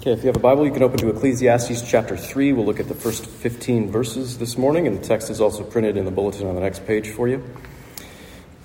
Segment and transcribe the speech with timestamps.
[0.00, 2.54] Okay, if you have a Bible, you can open to Ecclesiastes chapter 3.
[2.54, 5.98] We'll look at the first 15 verses this morning, and the text is also printed
[5.98, 7.44] in the bulletin on the next page for you.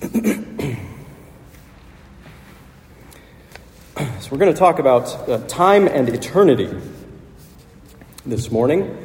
[0.00, 0.10] so,
[4.30, 6.70] we're going to talk about uh, time and eternity
[8.24, 8.96] this morning.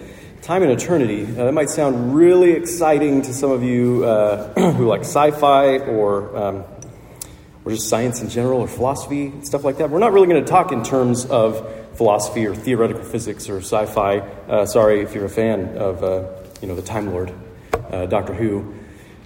[0.42, 1.26] Time and eternity.
[1.26, 5.80] Uh, that might sound really exciting to some of you uh, who like sci fi
[5.80, 6.64] or, um,
[7.66, 9.90] or just science in general or philosophy, stuff like that.
[9.90, 14.18] We're not really going to talk in terms of philosophy or theoretical physics or sci-fi.
[14.50, 16.28] Uh, sorry if you're a fan of uh,
[16.60, 17.32] you know the Time Lord,
[17.92, 18.74] uh, Doctor Who.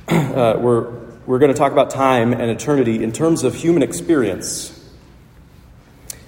[0.07, 0.91] Uh, we're
[1.25, 4.77] we're going to talk about time and eternity in terms of human experience,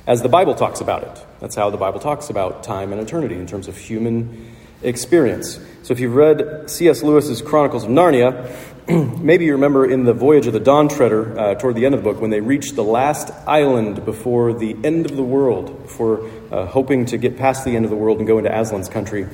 [0.08, 1.26] as the Bible talks about it.
[1.42, 5.60] That's how the Bible talks about time and eternity in terms of human experience.
[5.84, 7.04] So if you've read C.S.
[7.04, 8.50] Lewis's Chronicles of Narnia,
[9.20, 12.04] maybe you remember in the Voyage of the Dawn Treader, uh, toward the end of
[12.04, 16.30] the book, when they reached the last island before the end of the world, before
[16.52, 19.28] uh, hoping to get past the end of the world and go into Aslan's country.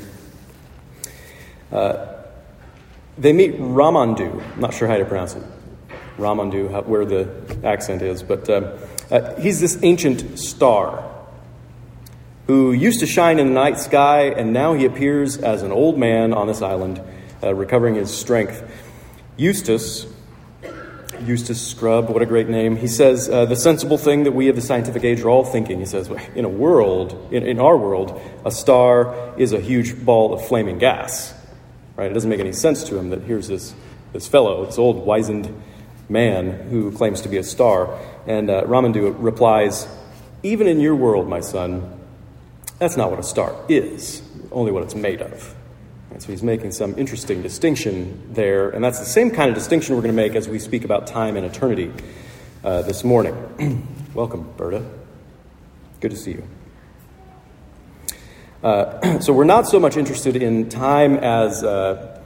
[1.72, 2.08] Uh,
[3.20, 4.44] they meet Ramandu.
[4.54, 5.44] I'm not sure how to pronounce it.
[6.18, 7.30] Ramandu, how, where the
[7.64, 8.70] accent is, but um,
[9.12, 11.08] uh, he's this ancient star
[12.48, 16.00] who used to shine in the night sky, and now he appears as an old
[16.00, 17.00] man on this island,
[17.44, 18.83] uh, recovering his strength.
[19.36, 20.06] Eustace,
[21.26, 22.76] Eustace Scrubb, what a great name.
[22.76, 25.80] He says uh, the sensible thing that we of the scientific age are all thinking.
[25.80, 30.34] He says, in a world, in, in our world, a star is a huge ball
[30.34, 31.34] of flaming gas.
[31.96, 32.12] Right?
[32.12, 33.74] It doesn't make any sense to him that here's this,
[34.12, 35.50] this fellow, this old wizened
[36.10, 38.00] man who claims to be a star.
[38.28, 39.88] And uh, Ramandu replies,
[40.44, 42.00] Even in your world, my son,
[42.78, 45.56] that's not what a star is, only what it's made of.
[46.14, 49.96] And so he's making some interesting distinction there, and that's the same kind of distinction
[49.96, 51.92] we're going to make as we speak about time and eternity
[52.64, 53.34] uh, this morning.
[54.14, 54.86] Welcome, Berta.
[56.02, 56.48] Good to see you.
[58.62, 62.22] Uh, so we're not so much interested in time as uh,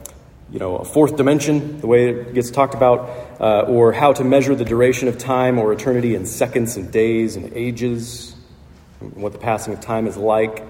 [0.52, 3.10] you know a fourth dimension, the way it gets talked about,
[3.40, 7.38] uh, or how to measure the duration of time or eternity in seconds and days
[7.38, 8.36] and ages,
[9.00, 10.62] and what the passing of time is like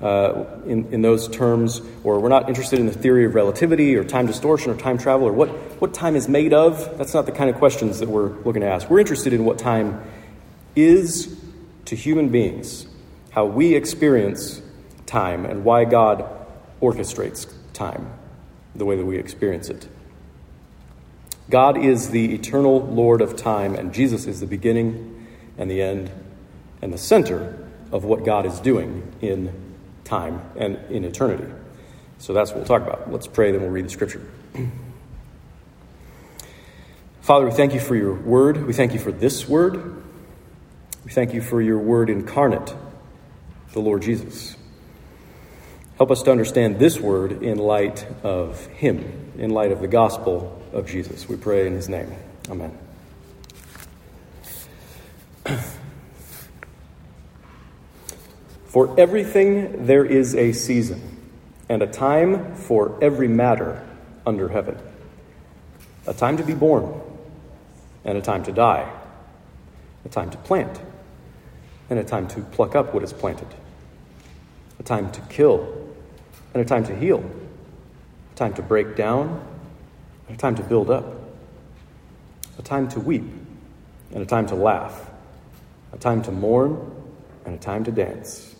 [0.00, 4.04] uh, in, in those terms, or we're not interested in the theory of relativity or
[4.04, 5.48] time distortion or time travel or what,
[5.80, 6.98] what time is made of.
[6.98, 8.90] That's not the kind of questions that we're looking to ask.
[8.90, 10.02] We're interested in what time
[10.76, 11.40] is
[11.86, 12.86] to human beings,
[13.30, 14.60] how we experience
[15.06, 16.24] time, and why God
[16.80, 18.10] orchestrates time
[18.74, 19.88] the way that we experience it.
[21.50, 25.26] God is the eternal Lord of time, and Jesus is the beginning
[25.58, 26.10] and the end
[26.82, 27.58] and the center
[27.92, 29.73] of what God is doing in
[30.04, 31.50] time and in eternity.
[32.18, 33.10] So that's what we'll talk about.
[33.10, 34.26] Let's pray, then we'll read the scripture.
[37.22, 38.66] Father, we thank you for your word.
[38.66, 40.02] We thank you for this word.
[41.04, 42.74] We thank you for your word incarnate,
[43.72, 44.56] the Lord Jesus.
[45.96, 50.62] Help us to understand this word in light of Him, in light of the gospel
[50.72, 51.28] of Jesus.
[51.28, 52.12] We pray in His name.
[52.50, 52.83] Amen.
[58.74, 61.00] For everything there is a season,
[61.68, 63.86] and a time for every matter
[64.26, 64.76] under heaven.
[66.08, 67.00] A time to be born,
[68.04, 68.92] and a time to die.
[70.04, 70.80] A time to plant,
[71.88, 73.46] and a time to pluck up what is planted.
[74.80, 75.72] A time to kill,
[76.52, 77.22] and a time to heal.
[78.32, 79.40] A time to break down,
[80.26, 81.14] and a time to build up.
[82.58, 83.22] A time to weep,
[84.12, 85.10] and a time to laugh.
[85.92, 86.90] A time to mourn,
[87.44, 88.53] and a time to dance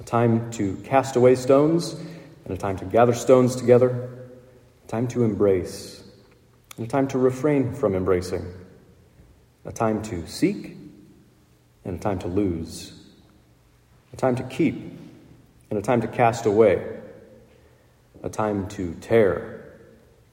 [0.00, 1.94] a time to cast away stones,
[2.44, 4.08] and a time to gather stones together,
[4.84, 6.02] a time to embrace,
[6.76, 8.46] and a time to refrain from embracing,
[9.64, 10.76] a time to seek,
[11.84, 12.92] and a time to lose,
[14.12, 14.76] a time to keep,
[15.70, 17.00] and a time to cast away,
[18.22, 19.74] a time to tear,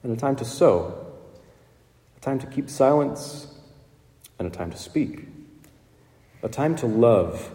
[0.02, 1.12] and a time to sow,
[2.16, 3.48] a time to keep silence,
[4.38, 5.26] and a time to speak,
[6.42, 7.50] a time to love,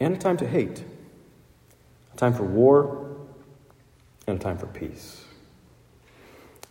[0.00, 0.84] and a time to hate
[2.22, 3.04] time for war,
[4.28, 5.24] and time for peace.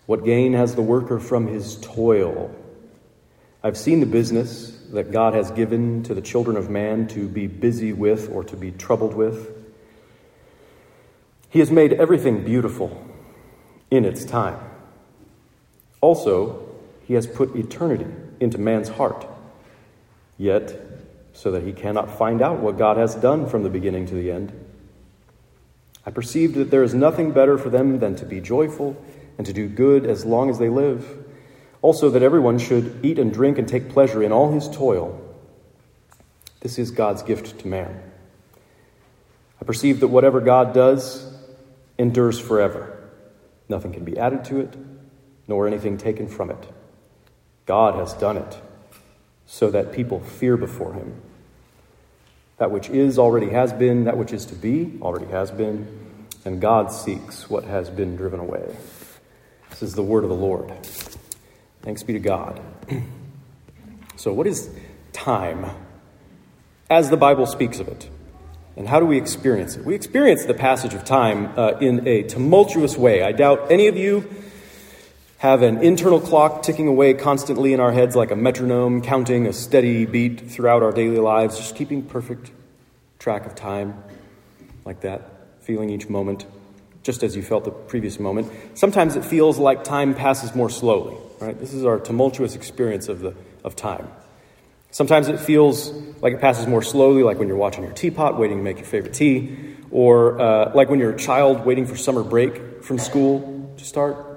[0.05, 2.55] What gain has the worker from his toil?
[3.61, 7.47] I've seen the business that God has given to the children of man to be
[7.47, 9.53] busy with or to be troubled with.
[11.49, 13.05] He has made everything beautiful
[13.89, 14.57] in its time.
[15.99, 16.65] Also,
[17.05, 18.07] He has put eternity
[18.39, 19.27] into man's heart,
[20.37, 20.73] yet
[21.33, 24.31] so that he cannot find out what God has done from the beginning to the
[24.31, 24.53] end.
[26.05, 28.95] I perceived that there is nothing better for them than to be joyful
[29.37, 31.25] and to do good as long as they live.
[31.81, 35.19] Also, that everyone should eat and drink and take pleasure in all his toil.
[36.61, 38.01] This is God's gift to man.
[39.59, 41.31] I perceive that whatever God does
[41.97, 42.97] endures forever.
[43.69, 44.75] Nothing can be added to it,
[45.47, 46.67] nor anything taken from it.
[47.65, 48.61] God has done it
[49.45, 51.21] so that people fear before him.
[52.61, 55.87] That which is already has been, that which is to be already has been,
[56.45, 58.77] and God seeks what has been driven away.
[59.71, 60.71] This is the word of the Lord.
[61.81, 62.61] Thanks be to God.
[64.15, 64.69] so, what is
[65.11, 65.71] time
[66.87, 68.11] as the Bible speaks of it?
[68.75, 69.83] And how do we experience it?
[69.83, 73.23] We experience the passage of time uh, in a tumultuous way.
[73.23, 74.29] I doubt any of you
[75.41, 79.53] have an internal clock ticking away constantly in our heads like a metronome, counting a
[79.53, 82.51] steady beat throughout our daily lives, just keeping perfect
[83.17, 84.03] track of time
[84.85, 86.45] like that, feeling each moment
[87.01, 88.51] just as you felt the previous moment.
[88.75, 91.59] Sometimes it feels like time passes more slowly, right?
[91.59, 93.33] This is our tumultuous experience of, the,
[93.63, 94.07] of time.
[94.91, 95.89] Sometimes it feels
[96.21, 98.85] like it passes more slowly, like when you're watching your teapot, waiting to make your
[98.85, 99.57] favorite tea,
[99.89, 104.30] or uh, like when you're a child waiting for summer break from school to start.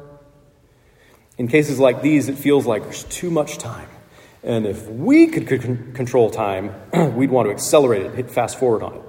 [1.36, 3.88] In cases like these, it feels like there's too much time.
[4.42, 6.74] And if we could control time,
[7.16, 9.02] we'd want to accelerate it, hit fast forward on it.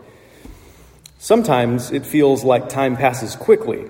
[1.19, 3.89] Sometimes it feels like time passes quickly,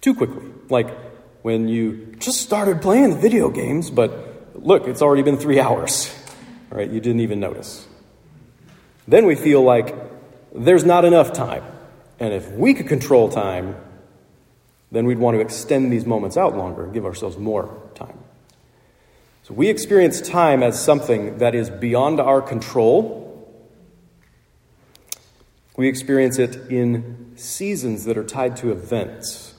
[0.00, 0.46] too quickly.
[0.70, 0.96] Like
[1.42, 6.14] when you just started playing the video games, but look, it's already been three hours,
[6.70, 6.88] right?
[6.88, 7.86] You didn't even notice.
[9.06, 9.94] Then we feel like
[10.54, 11.64] there's not enough time.
[12.20, 13.76] And if we could control time,
[14.90, 18.18] then we'd want to extend these moments out longer and give ourselves more time.
[19.42, 23.28] So we experience time as something that is beyond our control
[25.78, 29.54] we experience it in seasons that are tied to events,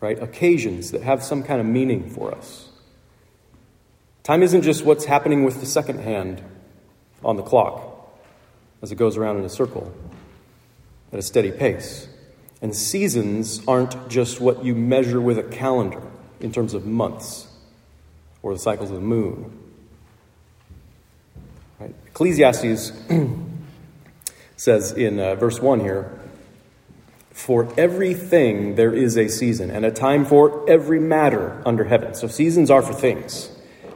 [0.00, 0.18] right?
[0.18, 2.70] Occasions that have some kind of meaning for us.
[4.22, 6.42] Time isn't just what's happening with the second hand
[7.22, 8.08] on the clock
[8.80, 9.92] as it goes around in a circle
[11.12, 12.08] at a steady pace.
[12.62, 16.00] And seasons aren't just what you measure with a calendar
[16.40, 17.48] in terms of months
[18.40, 19.58] or the cycles of the moon.
[21.80, 21.94] Right?
[22.06, 22.92] Ecclesiastes
[24.56, 26.20] says in uh, verse 1 here
[27.32, 32.14] For everything there is a season, and a time for every matter under heaven.
[32.14, 33.50] So seasons are for things,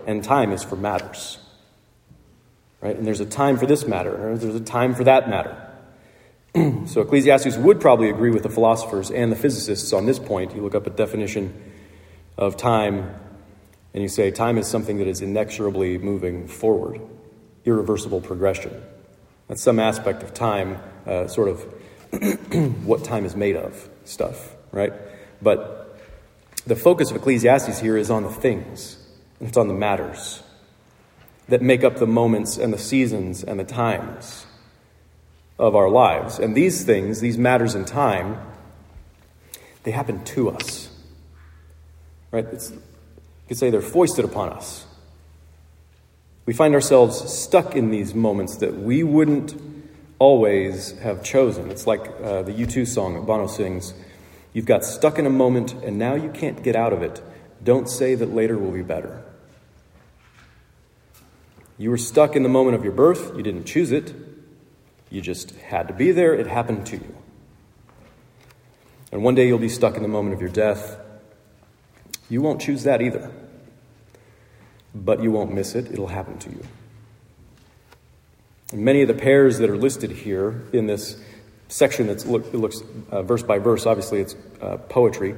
[0.08, 1.38] and time is for matters.
[2.80, 2.96] Right?
[2.96, 5.65] And there's a time for this matter, there's a time for that matter.
[6.86, 10.54] so Ecclesiastes would probably agree with the philosophers and the physicists on this point.
[10.54, 11.54] You look up a definition
[12.38, 13.14] of time,
[13.92, 17.00] and you say time is something that is inexorably moving forward,
[17.64, 18.82] irreversible progression.
[19.48, 21.60] That's some aspect of time, uh, sort of
[22.84, 24.92] what time is made of stuff, right?
[25.42, 25.98] But
[26.66, 28.96] the focus of Ecclesiastes here is on the things,
[29.40, 30.42] and it's on the matters
[31.48, 34.45] that make up the moments and the seasons and the times
[35.58, 36.38] of our lives.
[36.38, 38.40] And these things, these matters in time,
[39.84, 40.90] they happen to us.
[42.30, 42.44] Right?
[42.52, 42.78] It's, you
[43.48, 44.86] could say they're foisted upon us.
[46.44, 49.60] We find ourselves stuck in these moments that we wouldn't
[50.18, 51.70] always have chosen.
[51.70, 53.94] It's like uh, the U2 song that Bono sings
[54.56, 57.20] You've got stuck in a moment and now you can't get out of it.
[57.62, 59.22] Don't say that later will be better.
[61.76, 64.14] You were stuck in the moment of your birth, you didn't choose it,
[65.10, 67.14] you just had to be there, it happened to you.
[69.12, 70.98] And one day you'll be stuck in the moment of your death.
[72.28, 73.30] You won't choose that either
[75.04, 75.90] but you won't miss it.
[75.92, 76.62] It'll happen to you.
[78.72, 81.20] And many of the pairs that are listed here in this
[81.68, 85.36] section that look, looks uh, verse by verse, obviously it's uh, poetry,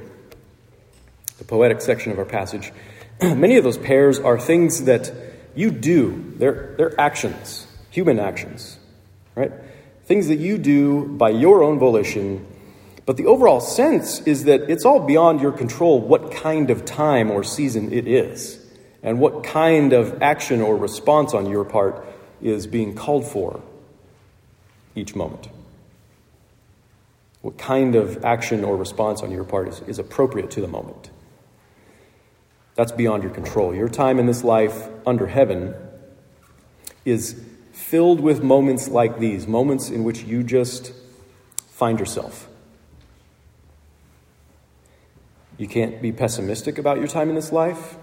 [1.37, 2.71] the poetic section of our passage.
[3.21, 5.11] many of those pairs are things that
[5.55, 8.78] you do, they're, they're actions, human actions,
[9.39, 9.51] right?
[10.03, 12.45] Things that you do by your own volition.
[13.05, 17.31] But the overall sense is that it's all beyond your control what kind of time
[17.31, 18.59] or season it is
[19.01, 22.05] and what kind of action or response on your part
[22.41, 23.61] is being called for
[24.93, 25.47] each moment.
[27.41, 31.09] What kind of action or response on your part is, is appropriate to the moment.
[32.75, 33.73] That's beyond your control.
[33.73, 35.73] Your time in this life under heaven
[37.05, 37.41] is
[37.79, 40.93] filled with moments like these moments in which you just
[41.69, 42.47] find yourself.
[45.57, 47.97] You can't be pessimistic about your time in this life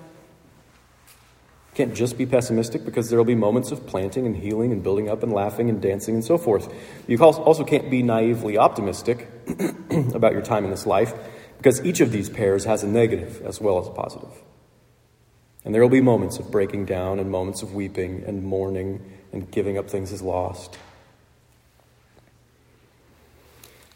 [1.77, 5.11] can't just be pessimistic because there will be moments of planting and healing and building
[5.11, 6.73] up and laughing and dancing and so forth.
[7.07, 9.29] You also can't be naively optimistic
[10.15, 11.13] about your time in this life
[11.59, 14.43] because each of these pairs has a negative as well as a positive.
[15.67, 19.51] And there will be moments of breaking down and moments of weeping and mourning and
[19.51, 20.79] giving up things is lost.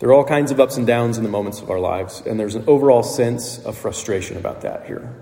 [0.01, 2.41] There are all kinds of ups and downs in the moments of our lives, and
[2.41, 5.15] there's an overall sense of frustration about that here.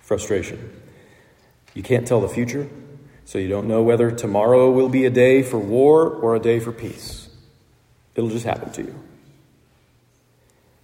[0.00, 0.80] Frustration.
[1.74, 2.68] You can't tell the future,
[3.24, 6.60] so you don't know whether tomorrow will be a day for war or a day
[6.60, 7.28] for peace.
[8.14, 9.04] It'll just happen to you.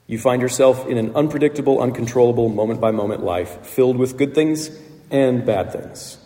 [0.09, 4.77] You find yourself in an unpredictable, uncontrollable, moment by moment life filled with good things
[5.13, 6.19] and bad things.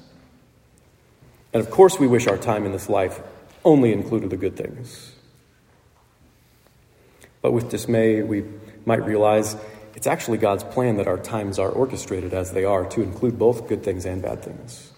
[1.54, 3.20] And of course, we wish our time in this life
[3.64, 5.12] only included the good things.
[7.40, 8.44] But with dismay, we
[8.84, 9.56] might realize
[9.94, 13.68] it's actually God's plan that our times are orchestrated as they are to include both
[13.68, 14.90] good things and bad things.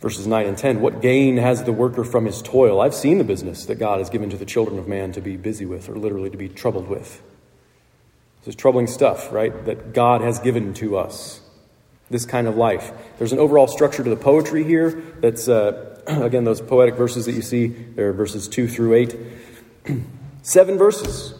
[0.00, 2.80] Verses 9 and 10 What gain has the worker from his toil?
[2.80, 5.36] I've seen the business that God has given to the children of man to be
[5.36, 7.20] busy with, or literally to be troubled with.
[8.40, 9.64] This is troubling stuff, right?
[9.64, 11.41] That God has given to us.
[12.12, 12.92] This kind of life.
[13.18, 14.90] There's an overall structure to the poetry here.
[15.20, 17.66] That's, uh, again, those poetic verses that you see.
[17.66, 19.16] There are verses 2 through 8.
[20.42, 21.34] Seven verses.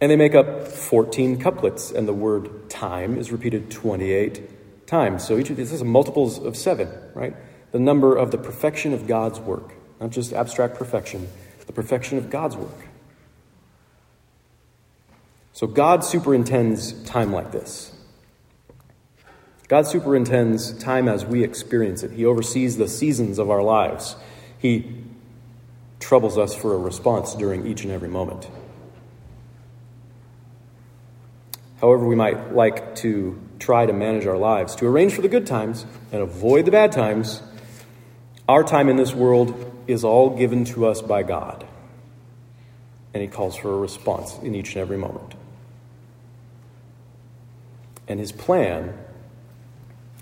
[0.00, 5.26] And they make up 14 couplets, and the word time is repeated 28 times.
[5.26, 7.34] So each of these is multiples of seven, right?
[7.72, 11.28] the number of the perfection of God's work, not just abstract perfection,
[11.66, 12.86] the perfection of God's work.
[15.52, 17.92] So God superintends time like this.
[19.70, 22.10] God superintends time as we experience it.
[22.10, 24.16] He oversees the seasons of our lives.
[24.58, 25.04] He
[26.00, 28.48] troubles us for a response during each and every moment.
[31.80, 35.46] However, we might like to try to manage our lives, to arrange for the good
[35.46, 37.40] times and avoid the bad times,
[38.48, 41.64] our time in this world is all given to us by God,
[43.14, 45.36] and He calls for a response in each and every moment.
[48.08, 48.98] And His plan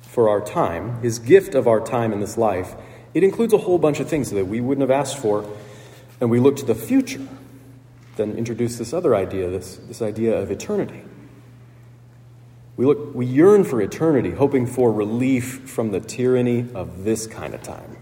[0.09, 2.75] for our time, His gift of our time in this life,
[3.15, 5.49] it includes a whole bunch of things that we wouldn't have asked for,
[6.21, 7.27] and we look to the future,
[8.17, 11.03] then introduce this other idea, this, this idea of eternity.
[12.77, 17.55] We, look, we yearn for eternity, hoping for relief from the tyranny of this kind
[17.55, 17.97] of time.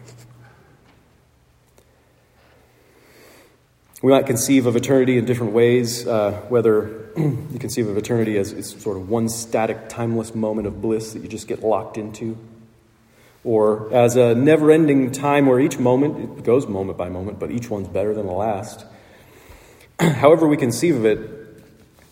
[4.03, 8.53] We might conceive of eternity in different ways, uh, whether you conceive of eternity as,
[8.53, 12.37] as sort of one static, timeless moment of bliss that you just get locked into,
[13.43, 17.50] or as a never ending time where each moment, it goes moment by moment, but
[17.50, 18.85] each one's better than the last.
[19.99, 21.31] However, we conceive of it,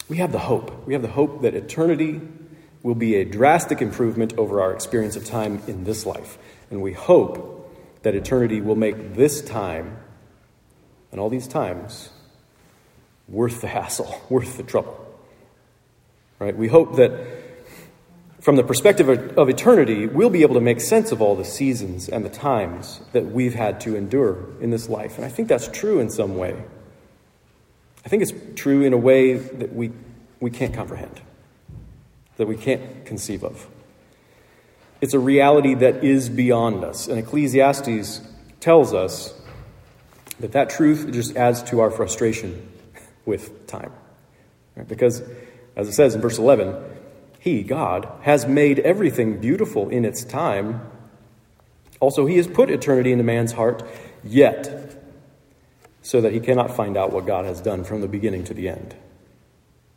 [0.08, 0.86] we have the hope.
[0.86, 2.20] We have the hope that eternity
[2.82, 6.38] will be a drastic improvement over our experience of time in this life.
[6.70, 7.50] And we hope
[8.02, 9.98] that eternity will make this time
[11.14, 12.10] and all these times
[13.28, 15.00] worth the hassle, worth the trouble.
[16.40, 16.56] Right?
[16.56, 17.12] We hope that
[18.40, 22.08] from the perspective of, eternity, we'll be able to make sense of all the seasons
[22.08, 25.16] and the times that we've had to endure in this life.
[25.16, 26.60] And I think that's true in some way.
[28.04, 29.92] I think it's true in a way that we,
[30.40, 31.20] we can't comprehend,
[32.38, 33.68] that we can't conceive of.
[35.00, 37.06] It's a reality that is beyond us.
[37.06, 38.20] And Ecclesiastes
[38.58, 39.32] tells us
[40.40, 42.68] that that truth just adds to our frustration
[43.24, 43.92] with time.
[44.76, 44.86] Right?
[44.86, 45.22] Because,
[45.76, 46.74] as it says in verse 11,
[47.38, 50.80] He, God, has made everything beautiful in its time.
[52.00, 53.82] Also, He has put eternity into man's heart,
[54.24, 54.84] yet,
[56.02, 58.68] so that he cannot find out what God has done from the beginning to the
[58.68, 58.94] end.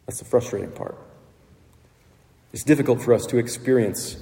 [0.05, 0.97] That's the frustrating part.
[2.53, 4.17] It's difficult for us to experience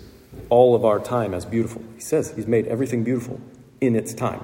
[0.49, 1.83] all of our time as beautiful.
[1.93, 3.39] He says He's made everything beautiful
[3.79, 4.41] in its time.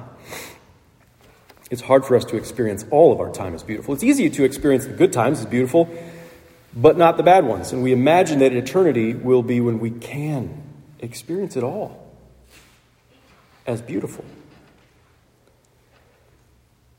[1.71, 3.93] It's hard for us to experience all of our time as beautiful.
[3.93, 5.89] It's easy to experience the good times as beautiful,
[6.75, 7.71] but not the bad ones.
[7.71, 10.63] And we imagine that eternity will be when we can
[10.99, 12.13] experience it all
[13.65, 14.25] as beautiful.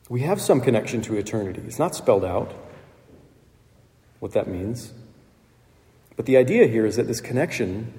[0.08, 1.62] We have some connection to eternity.
[1.66, 2.54] It's not spelled out
[4.20, 4.94] what that means.
[6.16, 7.92] But the idea here is that this connection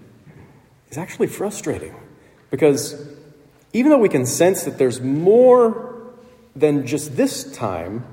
[0.90, 1.96] is actually frustrating
[2.50, 2.96] because
[3.74, 5.93] even though we can sense that there's more
[6.56, 8.06] than just this time,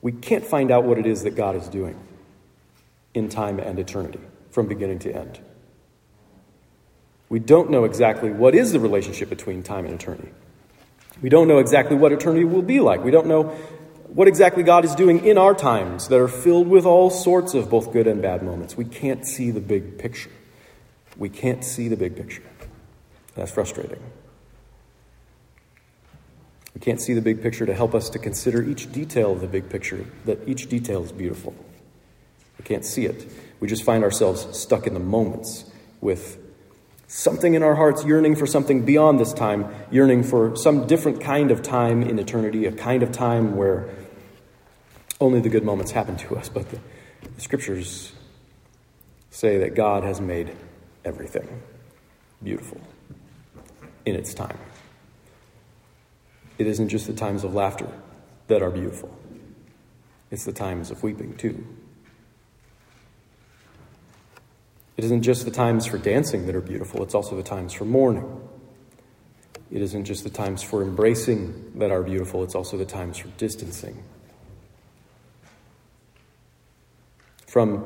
[0.00, 1.98] we can't find out what it is that God is doing
[3.14, 5.40] in time and eternity from beginning to end.
[7.28, 10.30] We don't know exactly what is the relationship between time and eternity.
[11.22, 13.04] We don't know exactly what eternity will be like.
[13.04, 13.44] We don't know
[14.08, 17.70] what exactly God is doing in our times that are filled with all sorts of
[17.70, 18.76] both good and bad moments.
[18.76, 20.30] We can't see the big picture.
[21.16, 22.42] We can't see the big picture.
[23.34, 24.02] That's frustrating.
[26.74, 29.46] We can't see the big picture to help us to consider each detail of the
[29.46, 31.54] big picture, that each detail is beautiful.
[32.58, 33.30] We can't see it.
[33.60, 35.64] We just find ourselves stuck in the moments
[36.00, 36.38] with
[37.14, 41.50] Something in our hearts yearning for something beyond this time, yearning for some different kind
[41.50, 43.90] of time in eternity, a kind of time where
[45.20, 46.48] only the good moments happen to us.
[46.48, 46.78] But the,
[47.34, 48.12] the scriptures
[49.28, 50.56] say that God has made
[51.04, 51.60] everything
[52.42, 52.80] beautiful
[54.06, 54.56] in its time.
[56.62, 57.88] It isn't just the times of laughter
[58.46, 59.10] that are beautiful,
[60.30, 61.66] it's the times of weeping, too.
[64.96, 67.84] It isn't just the times for dancing that are beautiful, it's also the times for
[67.84, 68.40] mourning.
[69.72, 73.26] It isn't just the times for embracing that are beautiful, it's also the times for
[73.38, 74.00] distancing.
[77.48, 77.84] From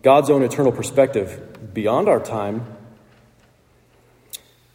[0.00, 2.64] God's own eternal perspective, beyond our time,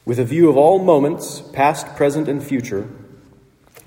[0.06, 2.88] with a view of all moments, past, present, and future,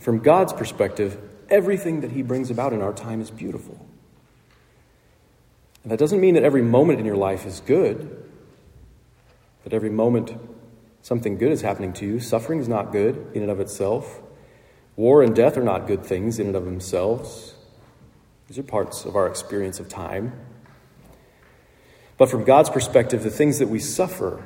[0.03, 1.17] from God's perspective,
[1.49, 3.87] everything that He brings about in our time is beautiful.
[5.85, 8.25] And that doesn't mean that every moment in your life is good,
[9.63, 10.37] that every moment
[11.03, 12.19] something good is happening to you.
[12.21, 14.21] Suffering is not good in and of itself.
[14.97, 17.55] War and death are not good things in and of themselves.
[18.49, 20.33] These are parts of our experience of time.
[22.19, 24.45] But from God's perspective, the things that we suffer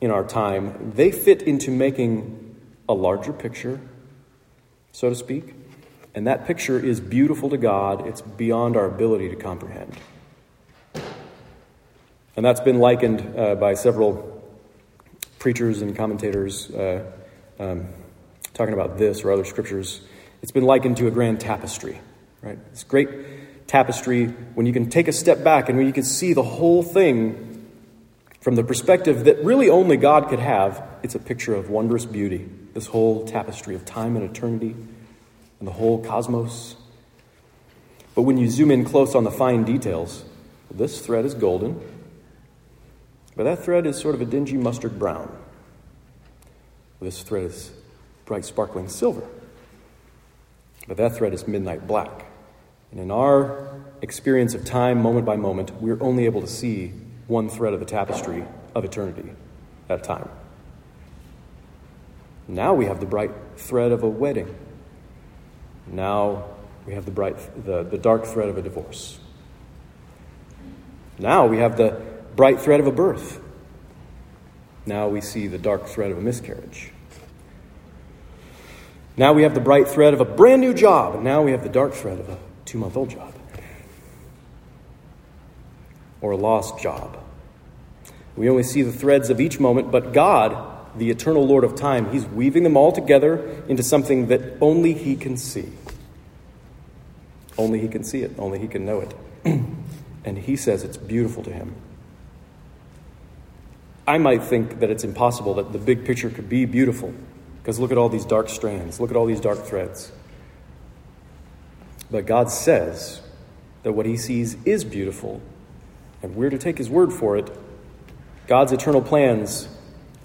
[0.00, 2.56] in our time, they fit into making
[2.88, 3.80] a larger picture,
[4.96, 5.52] so to speak.
[6.14, 8.06] And that picture is beautiful to God.
[8.06, 9.94] It's beyond our ability to comprehend.
[12.34, 14.42] And that's been likened uh, by several
[15.38, 17.04] preachers and commentators uh,
[17.60, 17.88] um,
[18.54, 20.00] talking about this or other scriptures.
[20.40, 22.00] It's been likened to a grand tapestry,
[22.40, 22.58] right?
[22.70, 26.32] This great tapestry when you can take a step back and when you can see
[26.32, 27.70] the whole thing
[28.40, 30.82] from the perspective that really only God could have.
[31.02, 34.76] It's a picture of wondrous beauty, this whole tapestry of time and eternity
[35.60, 36.76] and the whole cosmos.
[38.14, 40.26] But when you zoom in close on the fine details,
[40.70, 41.80] this thread is golden.
[43.34, 45.34] But that thread is sort of a dingy mustard brown.
[47.00, 47.70] This thread is
[48.26, 49.26] bright sparkling silver.
[50.86, 52.26] But that thread is midnight black.
[52.90, 53.70] And in our
[54.02, 56.92] experience of time, moment by moment, we're only able to see
[57.26, 59.30] one thread of the tapestry of eternity
[59.88, 60.28] at a time.
[62.48, 64.54] Now we have the bright thread of a wedding.
[65.86, 66.44] Now
[66.86, 69.18] we have the bright the, the dark thread of a divorce.
[71.18, 72.00] Now we have the
[72.36, 73.40] bright thread of a birth.
[74.84, 76.92] Now we see the dark thread of a miscarriage.
[79.16, 81.62] Now we have the bright thread of a brand new job, and now we have
[81.62, 83.34] the dark thread of a two month old job
[86.20, 87.18] or a lost job.
[88.36, 92.10] We only see the threads of each moment, but God, the eternal Lord of time,
[92.12, 95.70] He's weaving them all together into something that only He can see.
[97.58, 99.14] Only He can see it, only He can know it.
[100.24, 101.74] and He says it's beautiful to Him.
[104.06, 107.12] I might think that it's impossible that the big picture could be beautiful
[107.58, 110.12] because look at all these dark strands, look at all these dark threads.
[112.10, 113.20] But God says
[113.82, 115.42] that what He sees is beautiful,
[116.22, 117.50] and we're to take His word for it.
[118.46, 119.68] God's eternal plans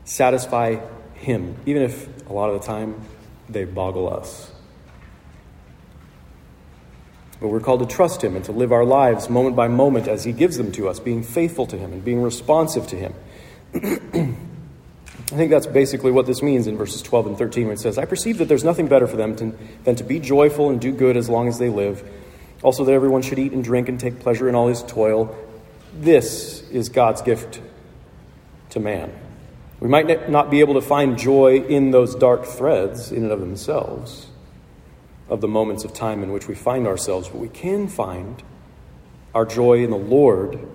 [0.05, 0.77] satisfy
[1.15, 2.99] Him, even if a lot of the time
[3.49, 4.51] they boggle us.
[7.39, 10.23] But we're called to trust Him and to live our lives moment by moment as
[10.23, 13.13] He gives them to us, being faithful to Him and being responsive to Him.
[15.31, 17.97] I think that's basically what this means in verses 12 and 13 when it says,
[17.97, 20.91] I perceive that there's nothing better for them to, than to be joyful and do
[20.91, 22.07] good as long as they live.
[22.63, 25.35] Also, that everyone should eat and drink and take pleasure in all his toil.
[25.93, 27.61] This is God's gift
[28.71, 29.11] to man.
[29.81, 33.41] We might not be able to find joy in those dark threads in and of
[33.41, 34.27] themselves,
[35.27, 38.41] of the moments of time in which we find ourselves, but we can find
[39.35, 40.65] our joy in the Lord,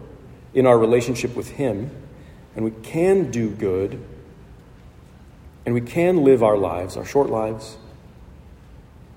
[0.53, 1.90] in our relationship with Him
[2.57, 4.03] and we can do good,
[5.66, 7.77] and we can live our lives, our short lives,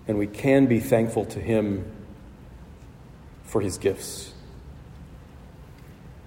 [0.08, 1.90] and we can be thankful to Him
[3.44, 4.34] for His gifts.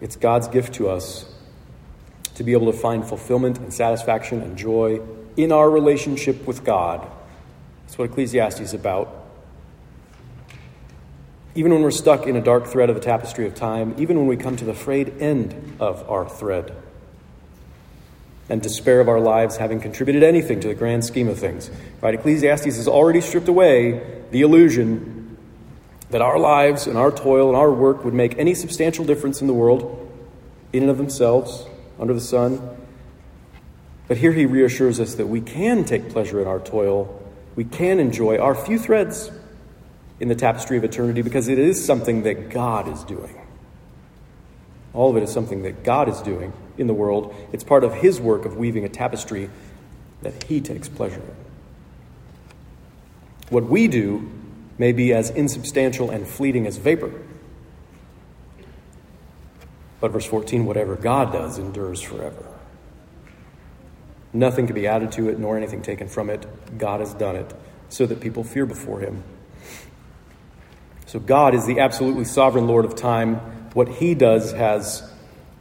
[0.00, 1.26] It's God's gift to us
[2.34, 5.00] to be able to find fulfillment and satisfaction and joy
[5.36, 7.06] in our relationship with God.
[7.82, 9.18] That's what Ecclesiastes is about.
[11.54, 14.26] Even when we're stuck in a dark thread of the tapestry of time, even when
[14.26, 16.74] we come to the frayed end of our thread,
[18.48, 21.70] and despair of our lives having contributed anything to the grand scheme of things.
[22.00, 22.14] Right?
[22.14, 25.38] Ecclesiastes has already stripped away the illusion
[26.10, 29.46] that our lives and our toil and our work would make any substantial difference in
[29.46, 29.98] the world,
[30.72, 31.66] in and of themselves,
[32.02, 32.60] under the sun.
[34.08, 37.22] But here he reassures us that we can take pleasure in our toil,
[37.54, 39.30] we can enjoy our few threads
[40.18, 43.40] in the tapestry of eternity because it is something that God is doing.
[44.92, 47.34] All of it is something that God is doing in the world.
[47.52, 49.48] It's part of His work of weaving a tapestry
[50.22, 51.36] that He takes pleasure in.
[53.48, 54.28] What we do
[54.76, 57.12] may be as insubstantial and fleeting as vapor.
[60.02, 62.44] But verse 14, whatever God does endures forever.
[64.32, 66.44] Nothing can be added to it, nor anything taken from it.
[66.76, 67.54] God has done it
[67.88, 69.22] so that people fear before him.
[71.06, 73.36] So God is the absolutely sovereign Lord of time.
[73.74, 75.08] What he does has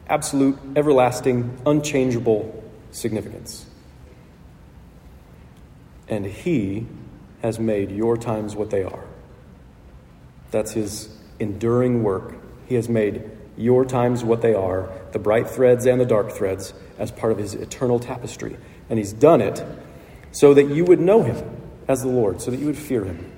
[0.07, 3.67] absolute, everlasting, unchangeable significance.
[6.07, 6.87] And he
[7.43, 9.05] has made your times what they are.
[10.49, 12.33] That's his enduring work.
[12.65, 16.73] He has made your times what they are, the bright threads and the dark threads,
[16.97, 18.57] as part of his eternal tapestry.
[18.89, 19.63] And he's done it
[20.31, 23.31] so that you would know him as the Lord, so that you would fear him,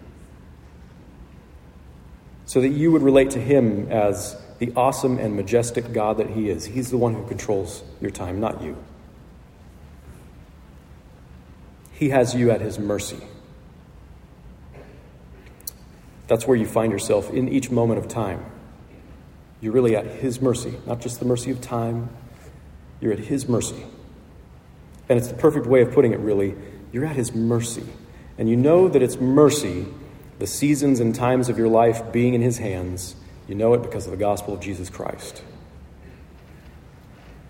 [2.45, 6.49] so that you would relate to him as the awesome and majestic God that he
[6.49, 6.65] is.
[6.65, 8.78] He's the one who controls your time, not you.
[11.91, 13.19] He has you at his mercy.
[16.28, 18.45] That's where you find yourself in each moment of time.
[19.63, 22.10] You're really at His mercy, not just the mercy of time,
[22.99, 23.82] you're at His mercy.
[25.08, 26.54] And it's the perfect way of putting it, really.
[26.91, 27.86] You're at His mercy.
[28.38, 29.86] And you know that it's mercy,
[30.38, 33.15] the seasons and times of your life being in His hands.
[33.47, 35.41] You know it because of the gospel of Jesus Christ.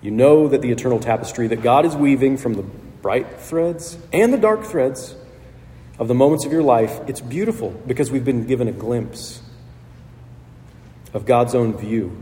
[0.03, 4.31] You know that the eternal tapestry that God is weaving from the bright threads and
[4.31, 5.15] the dark threads
[5.97, 9.41] of the moments of your life, it's beautiful because we've been given a glimpse
[11.13, 12.15] of God's own view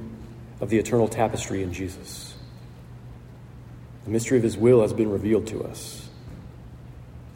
[0.59, 2.35] of the eternal tapestry in Jesus.
[4.03, 6.09] The mystery of His will has been revealed to us.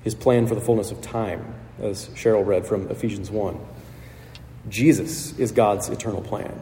[0.04, 3.60] His plan for the fullness of time, as Cheryl read from Ephesians 1.
[4.70, 6.54] Jesus is God's eternal plan.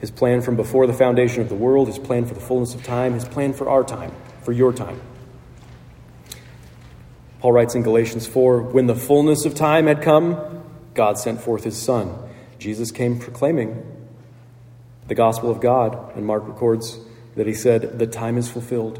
[0.00, 2.82] His plan from before the foundation of the world, His plan for the fullness of
[2.82, 5.00] time, His plan for our time, for your time.
[7.40, 10.57] Paul writes in Galatians 4 When the fullness of time had come,
[10.98, 12.12] God sent forth his Son.
[12.58, 13.86] Jesus came proclaiming
[15.06, 16.98] the gospel of God, and Mark records
[17.36, 18.98] that he said, The time is fulfilled,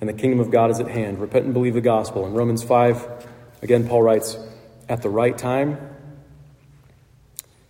[0.00, 1.20] and the kingdom of God is at hand.
[1.20, 2.26] Repent and believe the gospel.
[2.26, 3.28] In Romans 5,
[3.62, 4.36] again, Paul writes,
[4.88, 5.78] At the right time,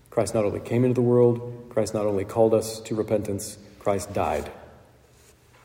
[0.08, 4.14] Christ not only came into the world, Christ not only called us to repentance, Christ
[4.14, 4.50] died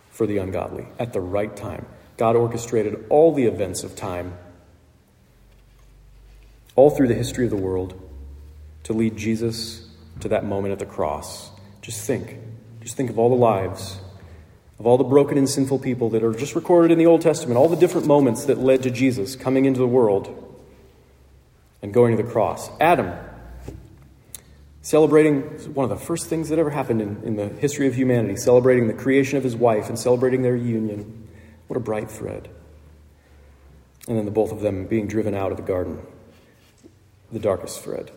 [0.09, 1.85] for the ungodly at the right time.
[2.17, 4.33] God orchestrated all the events of time,
[6.75, 7.99] all through the history of the world,
[8.83, 9.87] to lead Jesus
[10.21, 11.51] to that moment at the cross.
[11.81, 12.37] Just think.
[12.81, 13.99] Just think of all the lives,
[14.79, 17.57] of all the broken and sinful people that are just recorded in the Old Testament,
[17.57, 20.37] all the different moments that led to Jesus coming into the world
[21.81, 22.69] and going to the cross.
[22.79, 23.13] Adam,
[24.81, 25.41] celebrating
[25.73, 28.87] one of the first things that ever happened in, in the history of humanity, celebrating
[28.87, 31.27] the creation of his wife and celebrating their union.
[31.67, 32.49] What a bright thread.
[34.07, 36.01] And then the both of them being driven out of the garden,
[37.31, 38.11] the darkest thread.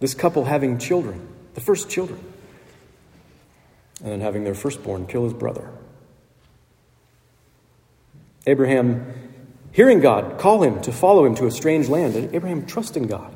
[0.00, 2.20] This couple having children, the first children,
[4.02, 5.70] and then having their firstborn kill his brother.
[8.46, 9.12] Abraham
[9.72, 13.32] hearing God call him to follow him to a strange land, and Abraham trusting God.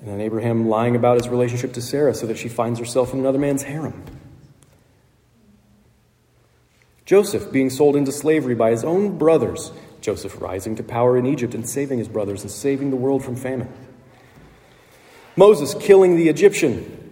[0.00, 3.18] And then Abraham lying about his relationship to Sarah so that she finds herself in
[3.18, 4.02] another man's harem.
[7.04, 11.54] Joseph being sold into slavery by his own brothers, Joseph rising to power in Egypt
[11.54, 13.72] and saving his brothers and saving the world from famine.
[15.36, 17.10] Moses killing the Egyptian.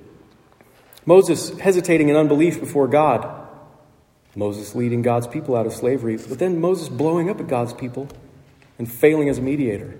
[1.07, 3.46] Moses hesitating in unbelief before God.
[4.37, 8.09] Moses leading God's people out of slavery, but then Moses blowing up at God's people
[8.79, 9.98] and failing as a mediator.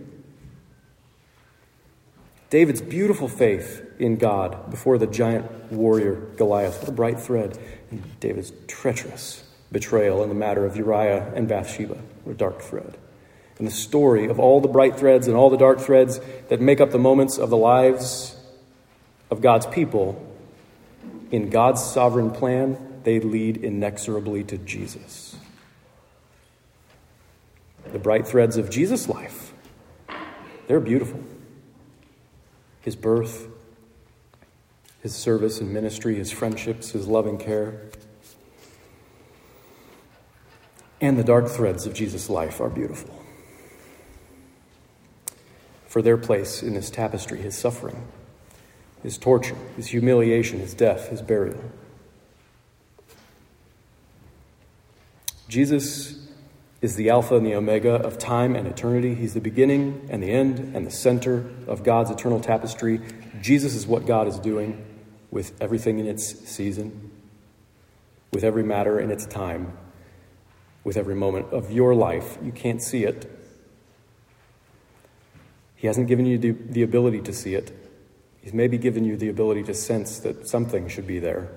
[2.51, 6.81] David's beautiful faith in God before the giant warrior Goliath.
[6.81, 7.59] What a bright thread.
[7.91, 12.97] And David's treacherous betrayal in the matter of Uriah and Bathsheba, or dark thread.
[13.59, 16.81] And the story of all the bright threads and all the dark threads that make
[16.81, 18.37] up the moments of the lives
[19.31, 20.25] of God's people,
[21.31, 25.37] in God's sovereign plan, they lead inexorably to Jesus.
[27.93, 29.53] The bright threads of Jesus' life,
[30.67, 31.23] they're beautiful.
[32.83, 33.49] His birth,
[35.03, 37.83] his service and ministry, his friendships, his loving care.
[41.01, 43.15] And the dark threads of Jesus' life are beautiful.
[45.87, 48.07] For their place in this tapestry, his suffering,
[49.03, 51.61] his torture, his humiliation, his death, his burial.
[55.49, 56.29] Jesus
[56.83, 59.15] is the Alpha and the Omega of time and eternity.
[59.15, 63.01] He's the beginning and the end and the center of God's eternal tapestry.
[63.41, 64.85] Jesus is what God is doing.
[65.31, 67.11] with everything in its season,
[68.33, 69.77] with every matter in its time,
[70.89, 72.39] with every moment of your life.
[72.43, 73.31] You can't see it.
[75.77, 77.71] He hasn't given you the, the ability to see it.
[78.41, 81.51] He's maybe given you the ability to sense that something should be there.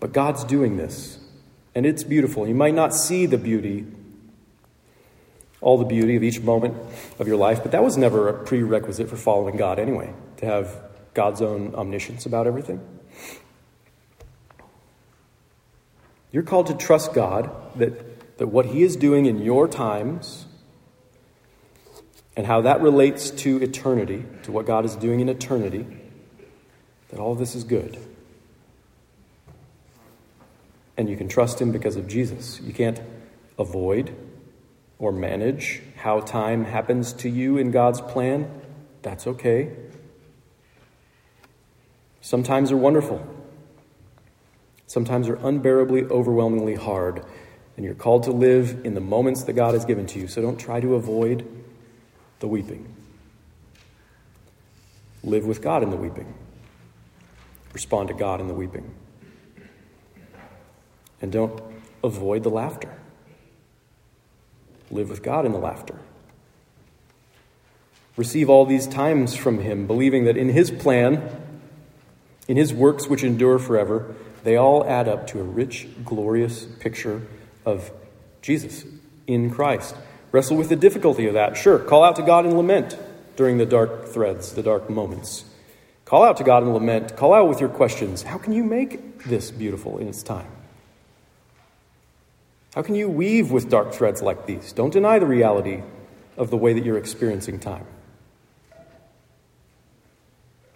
[0.00, 1.20] But God's doing this,
[1.72, 2.48] and it's beautiful.
[2.48, 3.86] You might not see the beauty,
[5.60, 6.76] all the beauty of each moment
[7.20, 10.76] of your life, but that was never a prerequisite for following God anyway, to have
[11.14, 12.80] God's own omniscience about everything.
[16.32, 20.46] You're called to trust God that, that what He is doing in your times
[22.36, 25.86] and how that relates to eternity, to what God is doing in eternity,
[27.10, 27.98] that all of this is good
[30.96, 32.60] and you can trust Him because of Jesus.
[32.60, 33.00] You can't
[33.58, 34.14] avoid
[34.98, 38.48] or manage how time happens to you in God's plan.
[39.02, 39.72] That's okay.
[42.20, 43.26] Sometimes they're wonderful.
[44.92, 47.24] Sometimes they're unbearably, overwhelmingly hard.
[47.78, 50.28] And you're called to live in the moments that God has given to you.
[50.28, 51.48] So don't try to avoid
[52.40, 52.94] the weeping.
[55.24, 56.34] Live with God in the weeping.
[57.72, 58.92] Respond to God in the weeping.
[61.22, 61.58] And don't
[62.04, 62.94] avoid the laughter.
[64.90, 65.98] Live with God in the laughter.
[68.18, 71.30] Receive all these times from Him, believing that in His plan,
[72.46, 77.22] in His works which endure forever, they all add up to a rich, glorious picture
[77.64, 77.90] of
[78.40, 78.84] Jesus
[79.26, 79.94] in Christ.
[80.32, 81.56] Wrestle with the difficulty of that.
[81.56, 82.96] Sure, call out to God and lament
[83.36, 85.44] during the dark threads, the dark moments.
[86.04, 87.16] Call out to God and lament.
[87.16, 88.22] Call out with your questions.
[88.22, 90.48] How can you make this beautiful in its time?
[92.74, 94.72] How can you weave with dark threads like these?
[94.72, 95.82] Don't deny the reality
[96.36, 97.86] of the way that you're experiencing time,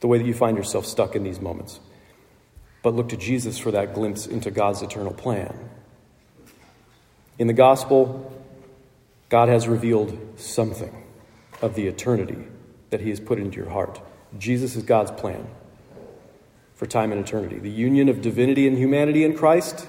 [0.00, 1.80] the way that you find yourself stuck in these moments.
[2.86, 5.58] But look to Jesus for that glimpse into God's eternal plan.
[7.36, 8.32] In the gospel,
[9.28, 11.02] God has revealed something
[11.60, 12.46] of the eternity
[12.90, 14.00] that He has put into your heart.
[14.38, 15.48] Jesus is God's plan
[16.76, 17.58] for time and eternity.
[17.58, 19.88] The union of divinity and humanity in Christ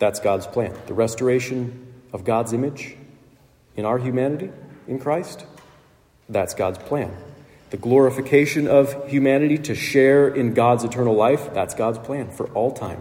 [0.00, 0.76] that's God's plan.
[0.88, 2.96] The restoration of God's image
[3.76, 4.50] in our humanity
[4.88, 5.46] in Christ.
[6.28, 7.16] That's God's plan.
[7.70, 11.54] The glorification of humanity to share in God's eternal life.
[11.54, 13.00] That's God's plan for all time,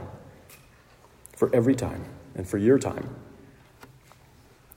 [1.35, 2.05] for every time,
[2.35, 3.15] and for your time.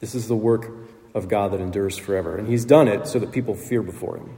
[0.01, 0.71] This is the work
[1.15, 2.37] of God that endures forever.
[2.37, 4.37] And He's done it so that people fear before Him.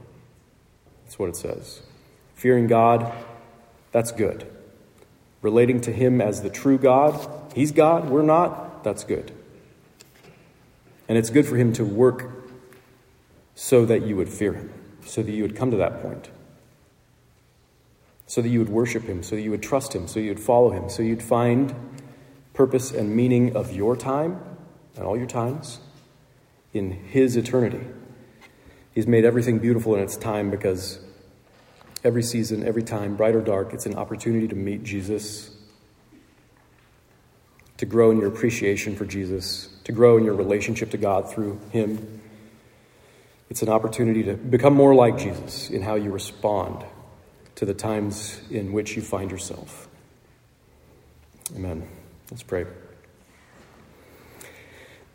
[1.03, 1.81] That's what it says.
[2.35, 3.11] Fearing God,
[3.91, 4.45] that's good.
[5.41, 8.83] Relating to Him as the true God, He's God, we're not.
[8.83, 9.31] That's good.
[11.07, 12.29] And it's good for Him to work
[13.55, 14.73] so that you would fear Him,
[15.05, 16.29] so that you would come to that point,
[18.27, 20.39] so that you would worship Him, so that you would trust Him, so you would
[20.39, 21.73] follow Him, so you'd find
[22.53, 24.39] purpose and meaning of your time
[24.95, 25.79] and all your times
[26.73, 27.85] in His eternity.
[28.93, 30.99] He's made everything beautiful in its time because
[32.03, 35.55] every season, every time, bright or dark, it's an opportunity to meet Jesus
[37.77, 41.59] to grow in your appreciation for Jesus, to grow in your relationship to God through
[41.71, 42.21] Him.
[43.49, 46.83] It's an opportunity to become more like Jesus in how you respond
[47.55, 49.87] to the times in which you find yourself.
[51.55, 51.87] Amen.
[52.31, 52.65] Let's pray.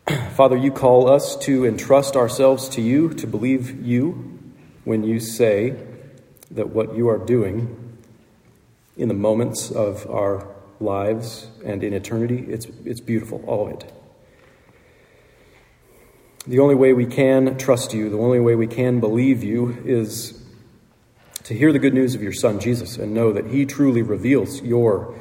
[0.37, 4.39] Father, you call us to entrust ourselves to you, to believe you
[4.85, 5.77] when you say
[6.51, 7.99] that what you are doing
[8.97, 10.47] in the moments of our
[10.81, 12.47] lives and in eternity.
[12.49, 13.93] It's, it's beautiful, all of it.
[16.47, 20.43] The only way we can trust you, the only way we can believe you, is
[21.45, 24.63] to hear the good news of your Son, Jesus, and know that He truly reveals
[24.63, 25.15] your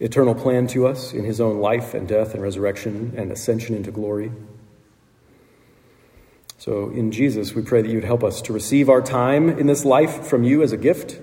[0.00, 3.90] eternal plan to us in His own life and death and resurrection and ascension into
[3.90, 4.32] glory.
[6.56, 9.84] So, in Jesus, we pray that you'd help us to receive our time in this
[9.84, 11.20] life from you as a gift.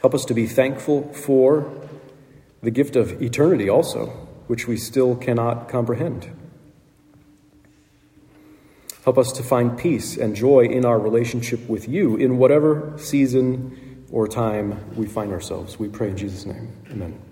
[0.00, 1.72] Help us to be thankful for
[2.60, 4.06] the gift of eternity also,
[4.48, 6.28] which we still cannot comprehend.
[9.04, 14.06] Help us to find peace and joy in our relationship with you in whatever season
[14.12, 15.78] or time we find ourselves.
[15.78, 16.70] We pray in Jesus' name.
[16.90, 17.31] Amen.